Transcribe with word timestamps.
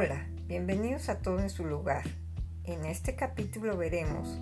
Hola, 0.00 0.28
bienvenidos 0.46 1.08
a 1.08 1.18
todo 1.18 1.40
en 1.40 1.50
su 1.50 1.64
lugar. 1.64 2.04
En 2.62 2.84
este 2.84 3.16
capítulo 3.16 3.76
veremos 3.76 4.40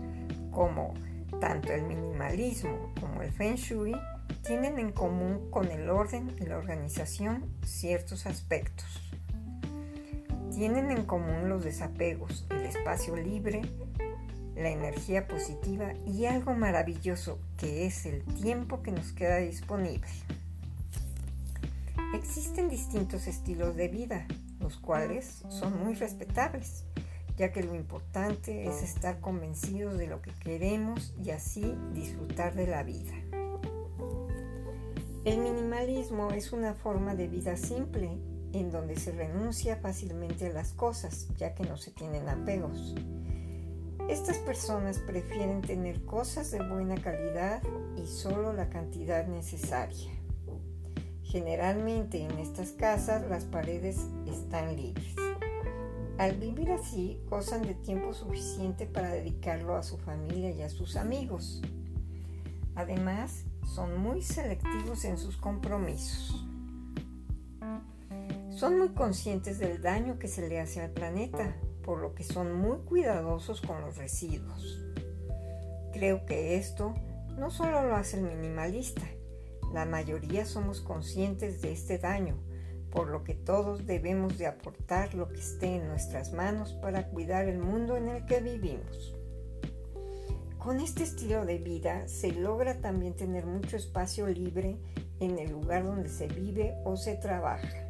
cómo 0.51 0.92
tanto 1.40 1.72
el 1.72 1.82
minimalismo 1.85 2.92
como 3.01 3.22
el 3.22 3.32
feng 3.32 3.54
shui 3.54 3.96
tienen 4.46 4.79
en 4.79 4.92
común 4.92 5.50
con 5.50 5.71
el 5.71 5.88
orden 5.88 6.37
y 6.38 6.45
la 6.45 6.58
organización 6.58 7.50
ciertos 7.64 8.27
aspectos. 8.27 8.85
Tienen 10.54 10.90
en 10.90 11.06
común 11.06 11.49
los 11.49 11.64
desapegos, 11.64 12.46
el 12.50 12.67
espacio 12.67 13.17
libre, 13.17 13.63
la 14.56 14.68
energía 14.68 15.27
positiva 15.27 15.95
y 16.06 16.27
algo 16.27 16.52
maravilloso 16.52 17.38
que 17.56 17.86
es 17.86 18.04
el 18.04 18.23
tiempo 18.24 18.82
que 18.82 18.92
nos 18.92 19.12
queda 19.12 19.38
disponible. 19.38 20.10
Existen 22.12 22.68
distintos 22.68 23.27
estilos 23.27 23.74
de 23.74 23.88
vida, 23.88 24.27
los 24.60 24.77
cuales 24.77 25.45
son 25.48 25.84
muy 25.84 25.95
respetables, 25.95 26.84
ya 27.37 27.52
que 27.52 27.62
lo 27.62 27.74
importante 27.74 28.66
es 28.66 28.83
estar 28.83 29.20
convencidos 29.20 29.98
de 29.98 30.06
lo 30.06 30.23
que 30.23 30.33
queremos 30.33 31.14
y 31.23 31.30
así 31.30 31.77
disfrutar 31.92 32.55
de 32.55 32.66
la 32.66 32.83
vida. 32.83 33.12
El 35.24 35.38
minimalismo 35.38 36.30
es 36.30 36.52
una 36.52 36.74
forma 36.74 37.14
de 37.14 37.27
vida 37.27 37.56
simple 37.56 38.19
en 38.52 38.70
donde 38.70 38.97
se 38.97 39.12
renuncia 39.12 39.77
fácilmente 39.77 40.47
a 40.47 40.52
las 40.52 40.73
cosas, 40.73 41.28
ya 41.36 41.55
que 41.55 41.64
no 41.64 41.77
se 41.77 41.91
tienen 41.91 42.28
apegos. 42.28 42.95
Estas 44.09 44.38
personas 44.38 45.00
prefieren 45.00 45.62
tener 45.62 46.05
cosas 46.05 46.52
de 46.52 46.66
buena 46.66 46.95
calidad 46.95 47.61
y 47.97 48.06
solo 48.06 48.52
la 48.52 48.70
cantidad 48.70 49.27
necesaria. 49.27 50.12
Generalmente 51.28 52.22
en 52.22 52.38
estas 52.38 52.70
casas 52.70 53.28
las 53.28 53.44
paredes 53.44 53.98
están 54.27 54.77
libres. 54.77 55.14
Al 56.18 56.36
vivir 56.36 56.70
así, 56.70 57.20
gozan 57.28 57.62
de 57.62 57.74
tiempo 57.74 58.14
suficiente 58.14 58.86
para 58.86 59.10
dedicarlo 59.10 59.77
a 59.77 59.83
su 59.83 59.98
familia 59.98 60.50
y 60.50 60.62
a 60.62 60.68
sus 60.68 60.96
amigos. 60.96 61.62
Además, 62.77 63.44
son 63.64 64.00
muy 64.00 64.22
selectivos 64.22 65.05
en 65.05 65.18
sus 65.18 65.36
compromisos. 65.36 66.46
Son 68.50 68.78
muy 68.78 68.90
conscientes 68.90 69.58
del 69.58 69.83
daño 69.83 70.18
que 70.18 70.28
se 70.28 70.48
le 70.48 70.61
hace 70.61 70.80
al 70.80 70.90
planeta, 70.90 71.56
por 71.83 72.00
lo 72.00 72.14
que 72.14 72.22
son 72.22 72.55
muy 72.55 72.78
cuidadosos 72.78 73.61
con 73.61 73.80
los 73.80 73.96
residuos. 73.96 74.80
Creo 75.92 76.24
que 76.24 76.56
esto 76.56 76.94
no 77.36 77.50
solo 77.50 77.83
lo 77.83 77.96
hace 77.96 78.18
el 78.18 78.24
minimalista, 78.24 79.02
la 79.77 79.84
mayoría 79.84 80.46
somos 80.46 80.80
conscientes 80.80 81.60
de 81.60 81.70
este 81.70 81.98
daño, 81.98 82.38
por 82.91 83.10
lo 83.10 83.24
que 83.24 83.34
todos 83.34 83.84
debemos 83.84 84.38
de 84.38 84.46
aportar 84.46 85.12
lo 85.12 85.28
que 85.28 85.38
esté 85.38 85.77
en 85.77 85.86
nuestras 85.88 86.33
manos 86.33 86.72
para 86.80 87.08
cuidar 87.08 87.46
el 87.46 87.58
mundo 87.58 87.94
en 87.98 88.08
el 88.08 88.24
que 88.24 88.41
vivimos. 88.41 89.14
Con 90.56 90.80
este 90.80 91.02
estilo 91.02 91.44
de 91.44 91.58
vida 91.58 92.08
se 92.08 92.33
logra 92.33 92.80
también 92.80 93.16
tener 93.16 93.44
mucho 93.44 93.77
espacio 93.77 94.27
libre 94.28 94.78
en 95.20 95.38
el 95.38 95.50
lugar 95.50 95.84
donde 95.84 96.08
se 96.08 96.27
vive 96.27 96.74
o 96.86 96.96
se 96.96 97.16
trabaja. 97.16 97.86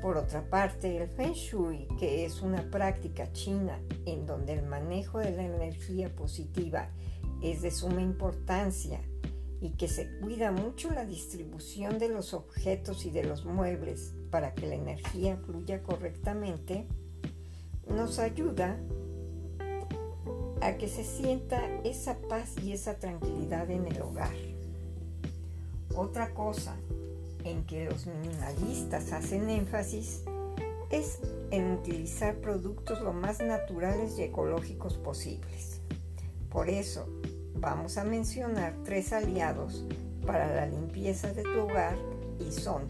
Por 0.00 0.18
otra 0.18 0.48
parte, 0.48 0.98
el 0.98 1.08
Feng 1.08 1.32
Shui, 1.32 1.88
que 1.98 2.24
es 2.24 2.42
una 2.42 2.70
práctica 2.70 3.32
china 3.32 3.76
en 4.06 4.24
donde 4.24 4.52
el 4.52 4.62
manejo 4.62 5.18
de 5.18 5.32
la 5.32 5.42
energía 5.42 6.14
positiva 6.14 6.90
es 7.42 7.60
de 7.60 7.72
suma 7.72 8.02
importancia 8.02 9.00
y 9.60 9.70
que 9.70 9.88
se 9.88 10.08
cuida 10.20 10.52
mucho 10.52 10.90
la 10.90 11.04
distribución 11.04 11.98
de 11.98 12.08
los 12.08 12.32
objetos 12.32 13.04
y 13.04 13.10
de 13.10 13.24
los 13.24 13.44
muebles 13.44 14.14
para 14.30 14.54
que 14.54 14.66
la 14.66 14.74
energía 14.74 15.36
fluya 15.36 15.82
correctamente, 15.82 16.86
nos 17.86 18.18
ayuda 18.18 18.78
a 20.60 20.76
que 20.76 20.88
se 20.88 21.04
sienta 21.04 21.62
esa 21.84 22.18
paz 22.28 22.54
y 22.62 22.72
esa 22.72 22.98
tranquilidad 22.98 23.70
en 23.70 23.86
el 23.86 24.00
hogar. 24.02 24.34
Otra 25.94 26.32
cosa 26.34 26.76
en 27.44 27.64
que 27.64 27.86
los 27.86 28.06
minimalistas 28.06 29.12
hacen 29.12 29.48
énfasis 29.48 30.22
es 30.90 31.20
en 31.50 31.72
utilizar 31.72 32.36
productos 32.36 33.00
lo 33.00 33.12
más 33.12 33.40
naturales 33.40 34.18
y 34.18 34.22
ecológicos 34.22 34.96
posibles. 34.98 35.80
Por 36.50 36.68
eso, 36.68 37.06
vamos 37.60 37.98
a 37.98 38.04
mencionar 38.04 38.74
tres 38.84 39.12
aliados 39.12 39.84
para 40.26 40.52
la 40.54 40.66
limpieza 40.66 41.32
de 41.32 41.42
tu 41.42 41.60
hogar 41.60 41.96
y 42.38 42.50
son 42.52 42.82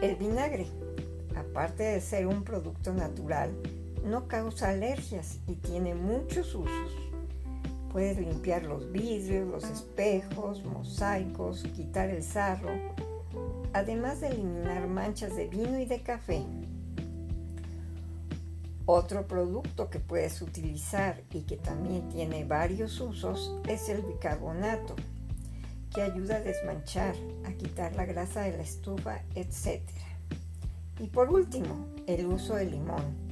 el 0.00 0.16
vinagre. 0.16 0.66
Aparte 1.36 1.82
de 1.82 2.00
ser 2.00 2.26
un 2.26 2.44
producto 2.44 2.92
natural, 2.92 3.50
no 4.04 4.28
causa 4.28 4.70
alergias 4.70 5.40
y 5.48 5.56
tiene 5.56 5.94
muchos 5.94 6.54
usos. 6.54 6.92
Puedes 7.90 8.18
limpiar 8.18 8.64
los 8.64 8.90
vidrios, 8.90 9.48
los 9.48 9.64
espejos, 9.64 10.64
mosaicos, 10.64 11.62
quitar 11.74 12.10
el 12.10 12.22
sarro, 12.22 12.70
además 13.72 14.20
de 14.20 14.28
eliminar 14.28 14.86
manchas 14.86 15.36
de 15.36 15.46
vino 15.48 15.78
y 15.78 15.86
de 15.86 16.02
café. 16.02 16.44
Otro 18.86 19.26
producto 19.26 19.88
que 19.88 19.98
puedes 19.98 20.42
utilizar 20.42 21.22
y 21.32 21.42
que 21.42 21.56
también 21.56 22.06
tiene 22.10 22.44
varios 22.44 23.00
usos 23.00 23.54
es 23.66 23.88
el 23.88 24.02
bicarbonato, 24.02 24.94
que 25.94 26.02
ayuda 26.02 26.36
a 26.36 26.40
desmanchar, 26.40 27.14
a 27.46 27.52
quitar 27.52 27.96
la 27.96 28.04
grasa 28.04 28.42
de 28.42 28.58
la 28.58 28.62
estufa, 28.62 29.22
etc. 29.34 29.80
Y 31.00 31.06
por 31.06 31.30
último, 31.30 31.86
el 32.06 32.26
uso 32.26 32.56
del 32.56 32.72
limón. 32.72 33.24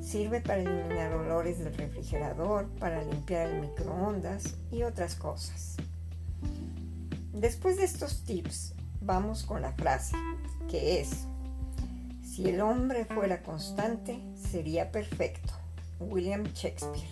Sirve 0.00 0.40
para 0.40 0.62
eliminar 0.62 1.12
olores 1.12 1.60
del 1.60 1.74
refrigerador, 1.74 2.66
para 2.80 3.04
limpiar 3.04 3.50
el 3.50 3.60
microondas 3.60 4.56
y 4.72 4.82
otras 4.82 5.14
cosas. 5.14 5.76
Después 7.32 7.76
de 7.76 7.84
estos 7.84 8.24
tips, 8.24 8.74
vamos 9.00 9.44
con 9.44 9.62
la 9.62 9.72
frase, 9.72 10.16
que 10.68 11.00
es 11.00 11.28
si 12.38 12.50
el 12.50 12.60
hombre 12.60 13.04
fuera 13.04 13.42
constante, 13.42 14.22
sería 14.36 14.92
perfecto. 14.92 15.54
William 15.98 16.44
Shakespeare. 16.44 17.08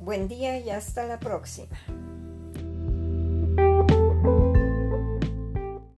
Buen 0.00 0.26
día 0.26 0.58
y 0.58 0.70
hasta 0.70 1.04
la 1.04 1.20
próxima. 1.20 1.76